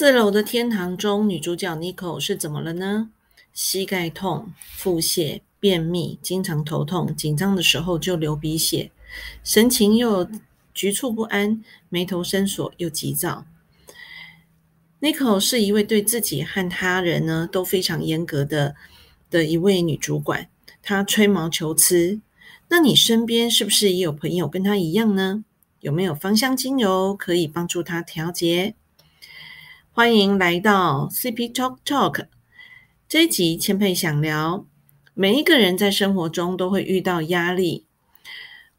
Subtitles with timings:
[0.00, 3.10] 四楼的天堂中，女主角 Nico 是怎么了呢？
[3.52, 8.90] 膝盖痛、腹泻、便秘，经常头痛，紧张的时候就流鼻血，
[9.44, 10.26] 神情又
[10.72, 13.44] 局促不安，眉头深锁又急躁。
[15.02, 18.74] Nico 是一位对自己和他人呢都非常严格的
[19.28, 20.48] 的一位女主管，
[20.82, 22.22] 她吹毛求疵。
[22.70, 25.44] 那你身边是不是也有朋友跟她一样呢？
[25.80, 28.74] 有没有芳香精油可以帮助她调节？
[29.92, 32.26] 欢迎来到 CP Talk Talk
[33.08, 34.64] 这一集，千佩想聊，
[35.14, 37.86] 每一个人在生活中都会遇到压力，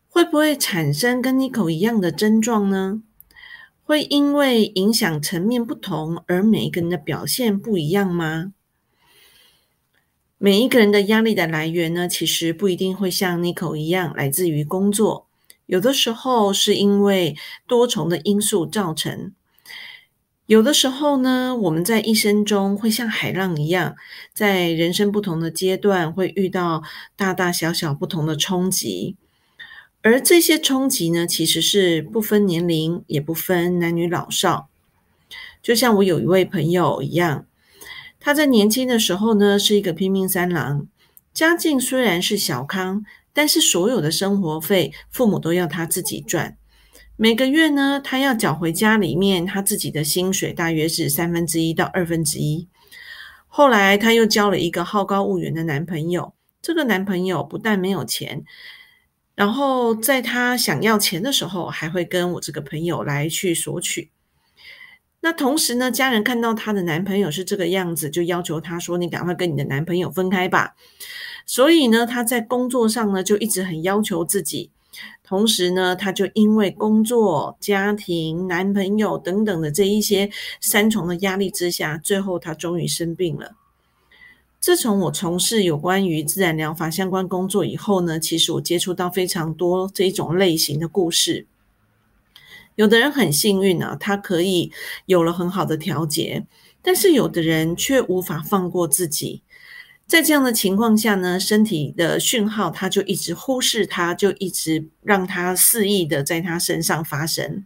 [0.07, 3.03] 会不会产生跟 Nico 一样的症状呢？
[3.83, 8.53] 会因为影响层面不同而每一个人的表现不一样吗？
[10.37, 15.27] 每一个人的压力的来源呢，其实不一定会像 Nico 一样来自于工作，
[15.65, 17.35] 有的时候是因为
[17.67, 19.33] 多重的因素造成。
[20.47, 23.95] 有的时候呢，我们在一生中会像海浪一样，
[24.33, 26.83] 在人生不同的阶段会遇到
[27.15, 29.15] 大大小小不同的冲击，
[30.01, 34.67] 而这些冲击呢，其实是不分年龄，也不分男女老少。
[35.63, 37.45] 就像我有一位朋友一样，
[38.19, 40.87] 他在年轻的时候呢，是一个拼命三郎，
[41.31, 46.57] 家境虽然是小康，但是所有的生活费，父母都要他自己赚。
[47.23, 52.67] 每个月呢，他要缴回家里面他自己的薪水，大约是三分之一到二分之一。
[53.47, 56.33] 后来他又交了一个好高骛远的男朋友，
[56.63, 58.43] 这个男朋友不但没有钱，
[59.35, 64.09] 然后在他想要钱的时候，还会跟我这个朋友来去索取。
[65.19, 70.73] 那同时呢，家人看到她的男朋友是这个样子，就要求她说：“你赶快跟你的男朋友分开吧。”
[71.45, 74.71] 所以呢，她在工作上呢，就一直很要求自己。
[75.23, 83.55] 同时呢，她就因为工作、家庭、男朋友等等的这一些三重的压力之下，最后她终于生病了。
[84.59, 91.47] 自从我从事有关于自然疗法相关工作以后呢，其实我接触到非常多这一种类型的故事。
[92.75, 94.71] 有的人很幸运啊，他可以
[95.05, 96.45] 有了很好的调节，
[96.81, 99.41] 但是有的人却无法放过自己。
[100.11, 107.63] 在这样的情况下呢，身体的讯号他就一直忽视它，就一直让它肆意的在他身上发生。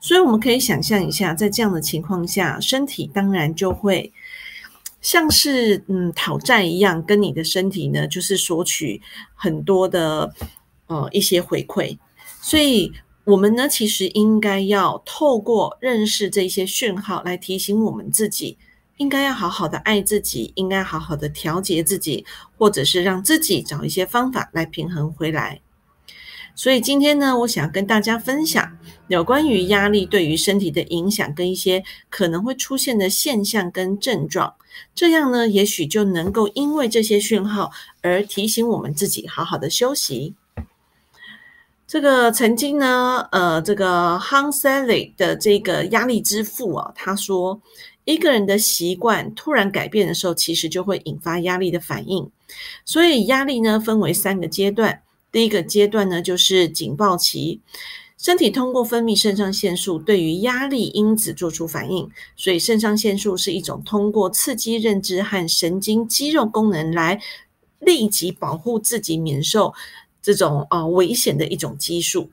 [0.00, 4.10] 所以我们可以想象一下，在这样的情况下，身体当然就会
[5.02, 9.02] 像是嗯讨债一样，跟你的身体呢就是索取
[9.34, 10.32] 很多的
[10.86, 11.98] 呃一些回馈。
[12.40, 12.90] 所以
[13.24, 18.56] 我们呢其实应该要透过认识这些讯号来提醒我们自己。
[18.96, 22.24] 应该要好好的爱自己，应该好好的调节自己，
[22.56, 25.60] 或者是让自己找一些方法来平衡回来。
[26.56, 28.78] 所以今天呢，我想跟大家分享
[29.08, 34.54] 有关于压力对于身体的影响，跟一些可能会出现的现象跟症状。
[34.94, 37.72] 这样呢，也许就能够因为这些讯号
[38.02, 40.36] 而提醒我们自己好好的休息。
[41.88, 47.60] 这个曾经呢，呃，这个 Hans Selye 的这个压力之父啊，他说。
[48.04, 52.30] 一个人的习惯突然改变的时候，其实就会引发压力的反应。
[52.84, 55.02] 所以压力呢，分为三个阶段。
[55.32, 57.60] 第一个阶段呢，就是警报期，
[58.18, 62.08] 身体通过分泌肾上腺素，对于压力因子做出反应。
[62.36, 67.20] 所以肾上腺素是一种通过刺激认知和神经肌肉功能来
[67.80, 69.74] 立即保护自己免受
[70.22, 72.30] 这种呃危险的一种激素。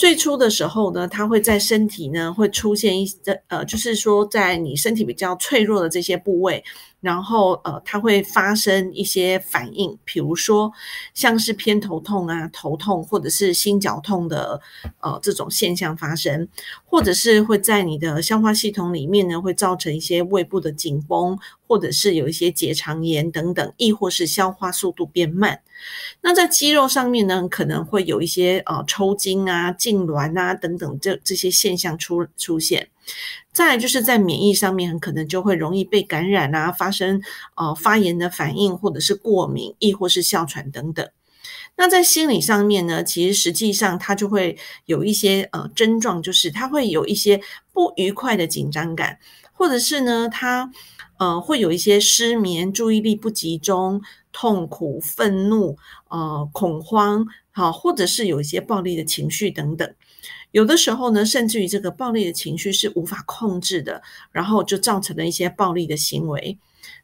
[0.00, 3.18] 最初的时候呢，它会在身体呢会出现一些
[3.48, 6.64] 呃，就是说在你身体比较脆弱的这些部位。
[7.00, 10.70] 然后，呃，它会发生一些反应，比如说
[11.14, 14.60] 像是偏头痛啊、头痛，或者是心绞痛的，
[15.00, 16.46] 呃，这种现象发生，
[16.84, 25.60] 或者是会在你的消化系统里面呢，会造成一些胃部的紧绷，或者是有一些结肠炎等等，亦或是消化速度变慢。
[26.20, 32.88] 那在肌肉上面呢，可能会有一些呃抽筋啊、痉挛啊等等这这些现象出出现。
[33.52, 37.20] 再来就是在免疫上面，很可能就会容易被感染啊，发生
[37.56, 41.08] 呃发炎的反应，或者是过敏，亦或是哮喘等等。
[41.76, 47.40] 那在心理上面呢，其实实际上它就会有一些呃症状，就是它会有一些
[47.72, 49.18] 不愉快的紧张感，
[49.52, 50.70] 或者是呢，它
[51.18, 55.76] 呃会有一些失眠、注意力不集中、痛苦、愤怒、
[56.08, 59.94] 呃恐慌，好，或者是有一些暴力的情绪等等。
[60.52, 64.02] 有的时候呢，甚至于这个暴力的情绪是无法控制的，
[64.32, 66.58] 然后就造成了一些暴力的行为。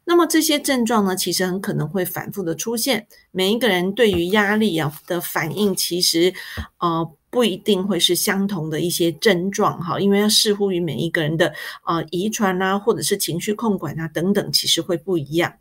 [0.05, 3.07] 那么这些症状呢，其实很可能会反复的出现。
[3.31, 6.33] 每一个人对于压力啊的反应，其实
[6.79, 11.53] 呃不一定会是相同的一些症状哈，因为要视乎于每一个人的
[11.85, 15.53] 呃遗传啊，或者是情绪控管啊等等，其实会不一样。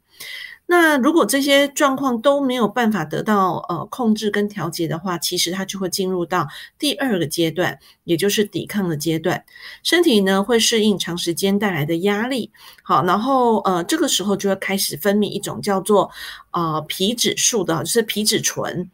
[0.68, 9.44] 那如果这些状况都没有办法得到呃控制跟调节的话，其实它就会进入到第二个阶段，也就是抵抗的阶段。
[9.84, 12.50] 身体呢会适应长时间带来的压力，
[12.82, 16.10] 好，然后呃这个时候就会开始分泌一种叫做
[16.50, 18.90] 呃皮质素的，就是皮质醇。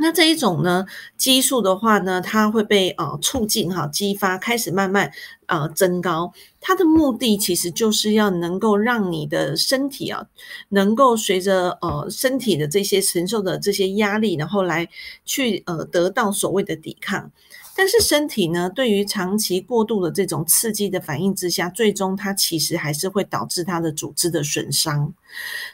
[0.00, 0.86] 那这一种呢，
[1.16, 5.10] 激素的话呢，它会被呃促进哈，激发开始慢慢
[5.46, 6.32] 呃增高。
[6.60, 10.26] 它的目的其实就是要能够让你的身体啊，
[10.70, 14.88] 能够随着呃身体的这些承受的这些压力，然后来
[15.24, 17.30] 去呃得到所谓的抵抗。
[17.76, 25.14] 但是身体呢，对于长期过度的这种刺激的反应之下，最终它其实还是会导致它的组织的损伤。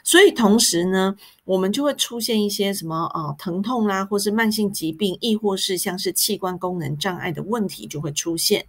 [0.03, 8.65] 所以同时呢，我们就会出现一些什么呃疼痛啦，或是慢性疾病，亦或是像是器官功能障碍的问题就会出现。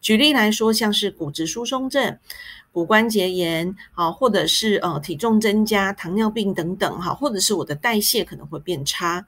[0.00, 2.18] 举例来说，像是骨质疏松症。
[2.72, 9.26] 骨关节炎，啊，或者是呃体重增加、糖尿病等等，哈，或者是我的代谢可能会变差。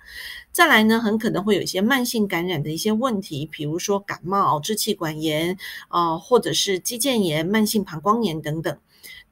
[0.51, 5.59] 再来呢，很可能会有一些慢性感染的一些问题，比如说感冒、支气管炎，
[5.89, 8.79] 啊，或者是肌腱炎、慢性膀胱炎等等。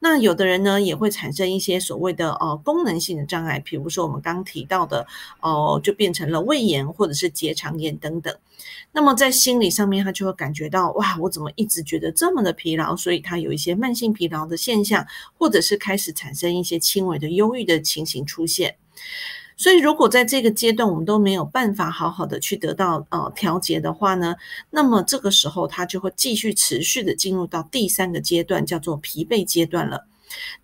[0.03, 5.07] 那有的人呢，也会产生一些所谓的呃功能性的障碍，比如说我们刚提到的
[5.39, 8.35] 哦，就变成了胃炎或者是结肠炎等等。
[8.91, 12.97] 那么在心理上面，他就会感觉到哇，我怎么一直觉得这么的疲劳？
[12.97, 15.07] 所以他有一些慢性疲劳的现象，
[15.37, 18.75] 或者是开始产生一些轻微的忧郁的情形出现。
[19.63, 24.35] 所以，如果在这个阶段我们都没有办法好好的去得到呃调节的话呢，
[24.71, 30.05] 那么这个时候它就会继续持续的进入到第三个阶段，叫做疲惫阶段了。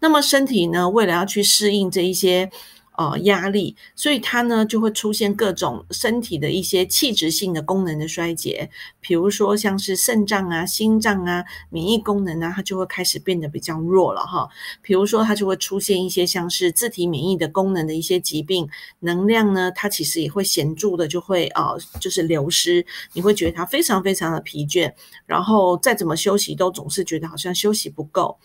[0.02, 2.52] 那么身体呢，为了要去适应这一些。
[3.00, 8.70] 呃，压力，所以它呢就会出现各种身体的一些器质性的功能的衰竭，
[9.00, 14.50] 比如说像是肾脏啊、心脏啊、免疫功能啊，它就会开始变得比较弱了哈。
[14.82, 18.68] 比如说它就会出现一些像是自体免疫的功能的一些疾病，
[19.00, 24.92] 能量呢它其实也会显著的就会呃就是流失，你会觉得它非常非常的疲倦，
[25.26, 28.38] 然后再怎么休息都总是觉得好像休息不够。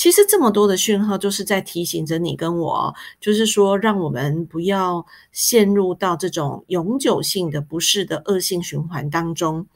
[0.00, 9.66] 其实这么多的讯号，就是在提醒着你跟我，就是说，让我们不要陷入到这种永久性的不适的恶性循环当中。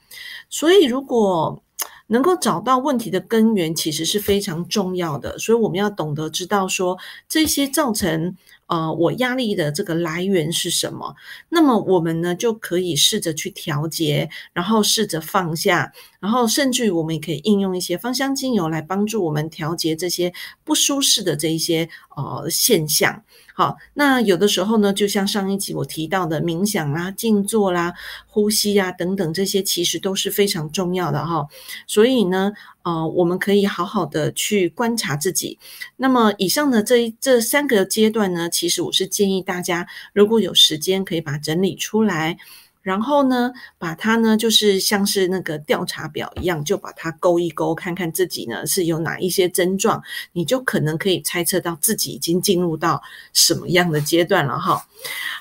[0.48, 1.62] 所以，如果
[2.06, 5.38] 能够找到问题的根源，其实是非常重要的。
[5.38, 6.96] 所以，我们要懂得知道说，
[7.28, 8.34] 这些造成。
[8.66, 11.14] 呃，我压力的这个来源是什么？
[11.50, 20.32] 那么我们呢就可以试着去调节，然后试着放下，然后甚至于我们也可以应用一些芳香精油来帮助我们调节这些
[20.64, 23.22] 不舒适的这一些呃现象。
[23.54, 27.94] 好，那有的时候呢，就像上一集我提到的冥想啦、静坐啦、
[28.26, 31.46] 呼吸啊等等，这些其实都是非常重要的哈。
[31.86, 32.52] 所以呢。
[32.84, 35.58] 呃，我们可以好好的去观察自己。
[35.96, 42.36] 那么，以上的这这三个阶段呢，其实我是建议大家，如果有时间，可以把整理出来，
[42.82, 50.02] 然后呢，把它呢，就是像是那个调查表一样，就把它勾一勾，看看自己呢是有哪一些症状，
[50.32, 53.02] 你就可能可以猜测到自己已经进入到
[53.32, 54.86] 什么样的阶段了哈。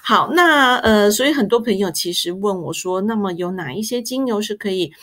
[0.01, 4.93] 好，那呃，所以很多朋友其实问我说，那么有哪一些精油是可以？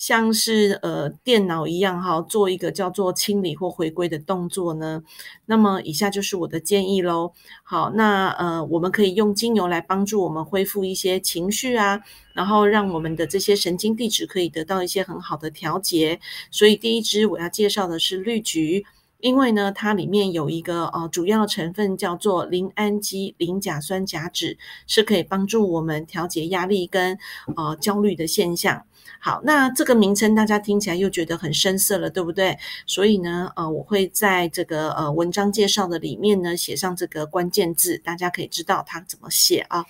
[0.00, 5.02] 像是呃电脑一样哈，做一个叫做清理或回归的动作呢。
[5.44, 7.34] 那么以下就是我的建议喽。
[7.62, 12.00] 好，那呃我们可以用精油来帮助我们恢复一些情绪啊，
[12.32, 16.18] 然后让我们的这些神经地质可以得到一些很好的调节。
[16.50, 18.86] 所以第一支我要介绍的是绿菊，
[19.22, 27.18] 因为呢它里面有一个呃主要成分叫做磷氨基磷甲酸甲酯，是可以帮助我们调节压力跟
[27.56, 28.84] 呃焦虑的现象。
[29.22, 32.56] 好，那这个名称大家听起来又觉得很深色了，对不对？
[32.86, 39.84] 所以呢，呃，我会在这个呃文章介绍的里面呢写上这个关键字，大家可以知道它怎么写啊。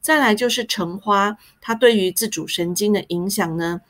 [0.00, 3.80] 再来就是橙花，它对于自主神经的影响呢。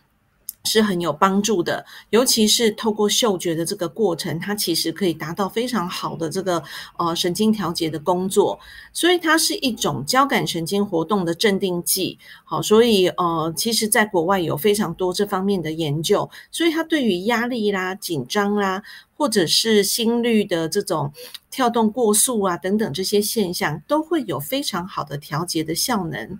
[0.69, 6.63] 是很有帮助的，尤其是透过嗅觉的这个过程，它其实可以达到非常好的这个
[6.99, 8.61] 呃神经调节的工作，
[8.93, 12.19] 所以它是一种交感神经活动的镇定剂。
[12.45, 18.83] 好，所以呃，其实在国外有非常多这方面的研究，所以它对于压力啦、紧张啦。
[19.19, 21.13] 或者是心率的这种
[21.51, 26.39] 跳动过速啊等等这些现象，都会有非常好的调节的效能。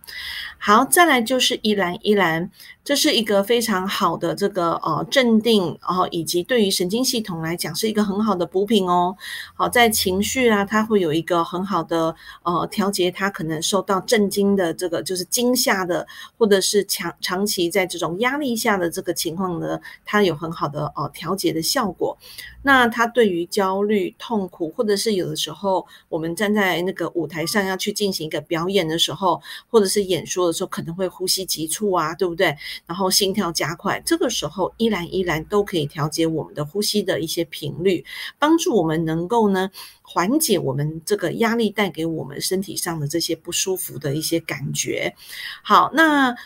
[0.59, 2.51] 好，再来就是依兰依兰，
[2.85, 9.17] 这是一个非常好的这个呃镇定，然后以及对于神经系统来讲是一个很好的补品哦。
[9.55, 16.07] 好，在情绪啊，它会有一个很好的呃调节，它可能受到震惊的这个就是惊吓的，
[16.37, 22.17] 或者是长长期在这种压力下的这个情况呢，它有很好的呃调节的效果。
[22.63, 32.57] 那他对于焦虑、痛苦，或者是有的时候我们站在那个舞台上要去进行一个表演的时候，或者是演说的时候，可能会呼吸急促啊，对不对？
[32.87, 38.05] 然后心跳加快，这个时候依然依然都可以调节我们的呼吸的一些频率，
[38.39, 39.71] 帮助我们能够呢
[40.03, 45.15] 缓解我们这个压力带给我们身体上的这些不舒服的一些感觉。
[45.63, 46.37] 好，那。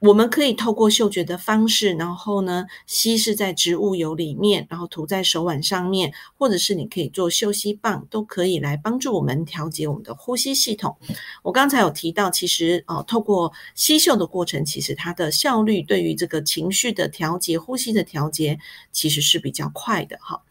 [0.00, 10.96] 我们可以透过嗅觉的方式，然后呢，稀释在植物油里面，然后涂在手腕上面，或者是你可以做嗅吸棒，都可以来帮助我们调节我们的呼吸系统。
[11.42, 18.60] 我刚才有提到，其实呃，透过吸嗅的过程，其实它的效率对于这个情绪的调节、呼吸的调节，
[18.92, 20.42] 其实是比较快的哈。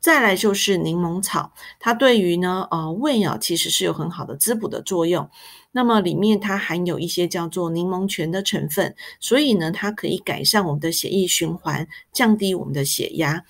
[0.00, 5.28] 再来就是柠檬草，它对于呢呃胃啊，其实是有很好的滋补的作用。
[5.72, 13.44] 那么里面它含有一些叫做柠檬醛的成分，所以呢，它可以改善我们的血液循环，降低我们的血压。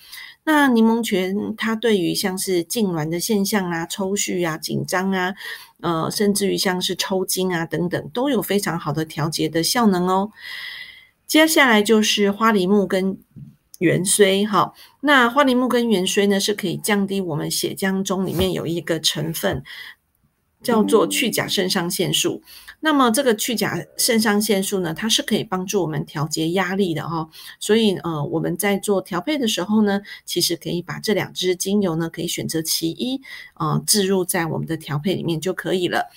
[0.44, 5.34] 那柠檬醛它对于像是痉挛的现象啊、抽搐啊、紧张啊，
[5.80, 10.30] 呃，甚至于像是抽筋啊等等，都有非常好的调节的效能哦。
[11.26, 13.18] 接下来就是花梨木跟
[13.78, 14.72] 元荽，哈，
[15.02, 19.62] 那花梨木跟元荽呢是可以降低我们血浆中里面有一个成分。
[20.62, 22.42] 叫做去甲肾上腺素。
[22.80, 27.28] 那么这个去甲肾上腺素呢，它是可以帮助我们调节压力的哈。
[27.58, 33.20] 所以呃，我们在做调配的时候呢，其实可以把这两支精油呢，可以选择其一，
[33.54, 36.10] 呃，置入在我们的调配里面就可以了。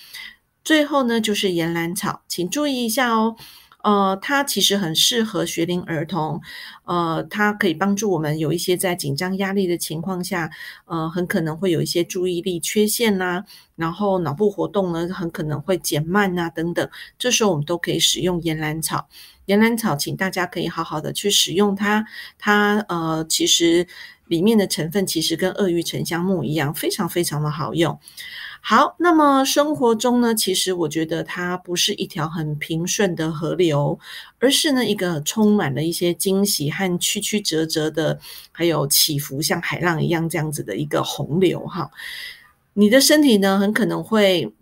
[0.63, 3.35] 最后呢，就是岩兰草，请注意一下哦。
[3.83, 6.41] 呃，它其实很适合学龄儿童，
[6.85, 10.49] 呃，它可以帮助我们有一些在紧张压力的情况下，
[10.85, 13.43] 呃，很可能会有一些注意力缺陷呐，
[13.75, 19.07] 然后脑部活动呢，很可能会减慢呐，等等，这时候我们都可以使用岩兰草。
[19.45, 22.05] 岩兰草，请大家可以好好的去使用它，
[22.37, 23.87] 它呃，其实
[24.27, 27.99] 里面的成分其实跟鳄鱼沉香木一样，非常非常的好用。
[28.61, 33.99] 好，那么生活中呢，其实我觉得它不是一条很平顺的河流，
[34.39, 38.19] 而是呢一个充满了一些惊喜和曲曲折折的，
[38.51, 41.89] 还有起伏，像海浪一样这样子的一个洪流哈。
[42.73, 44.53] 你的身体呢，很可能会。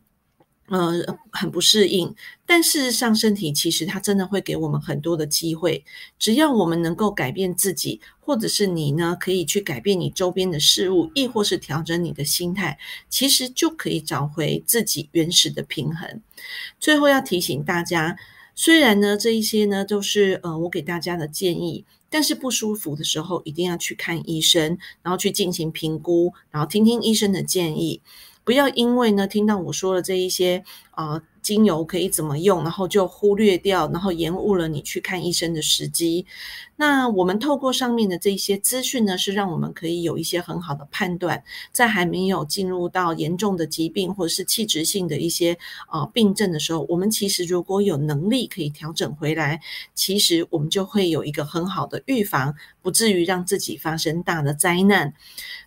[0.70, 2.14] 呃，很不适应，
[2.46, 5.84] 但事实上，身体其实它真的会给我们很多的机会。
[6.20, 12.78] 只要我们能够改变自己，或者是你呢，可以去改变你周边的事物，亦或是调整你的心态，
[13.10, 16.22] 其实就可以找回自己原始的平衡。
[16.80, 18.16] 最后要提醒大家，
[18.54, 28.02] 虽然呢，这一些呢都是呃我给大家的建议，但是不舒服的时候一定要去看医生，然后去进行评估，然后听听医生的建议。
[28.50, 36.26] 不要因为呢听到我说的这一些啊精油可以怎么用，然后就忽略掉，然后延误了你去看医生的时机。
[36.76, 45.56] 那我们透过上面的这些资讯呢，是让我们可以有一些很好的判断，在还没有进入到严重的疾病或者是器质性的一些
[45.88, 49.62] 啊病症的时候，我们其实如果有能力可以调整回来，
[49.94, 55.14] 其实我们就会有一个很好的预防，不至于让自己发生大的灾难。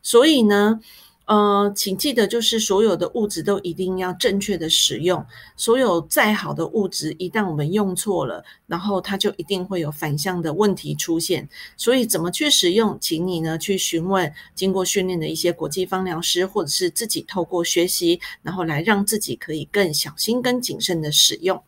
[0.02, 0.80] 所以呢。
[1.26, 5.25] 呃，请记得，就是所有的物质都一定要正确的使用。
[5.57, 11.49] 所有再好的物质，一旦我们用错了，然后它就一定会有反向的问题出现。
[11.76, 21.62] 所以，怎么去使用，请你呢去询问经过训练的一些国际芳疗师，或者是自己透过学习，然后来让自己可以更小心、更谨慎的使用。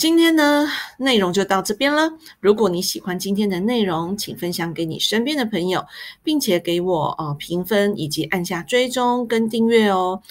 [0.00, 0.66] 今天呢，
[0.96, 2.14] 内容就到这边了。
[2.40, 5.84] 如果你喜欢今天的内容，请分享给你身边的朋友，
[6.22, 10.22] 并且给我呃评分以及按下追踪跟订阅哦。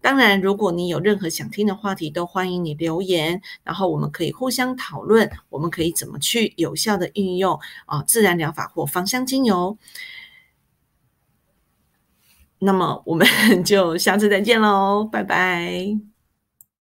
[0.00, 9.78] 当然，如果你有任何想听的话题，都欢迎你留言，然后我们可以互相讨论，我们可以怎么去有效的运用啊自然疗法或芳香精油。
[12.58, 13.24] 那么我们
[13.62, 16.11] 就下次再见喽，拜拜。